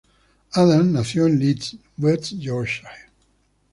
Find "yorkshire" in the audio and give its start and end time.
2.35-2.89